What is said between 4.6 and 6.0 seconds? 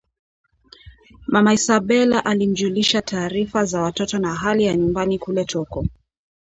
ya nyumbani kule Toko